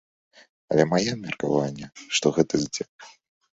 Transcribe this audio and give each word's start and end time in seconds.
Але 0.73 0.83
маё 0.93 1.13
меркаванне, 1.27 1.87
што 2.19 2.35
гэта 2.41 2.53
здзек. 2.65 2.91